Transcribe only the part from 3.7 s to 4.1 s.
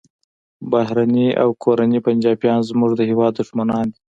دي